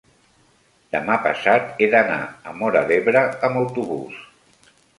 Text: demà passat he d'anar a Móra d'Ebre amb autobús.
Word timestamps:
demà 0.95 1.17
passat 1.25 1.69
he 1.83 1.91
d'anar 1.93 2.17
a 2.51 2.55
Móra 2.63 2.83
d'Ebre 2.93 3.25
amb 3.49 3.63
autobús. 3.65 4.21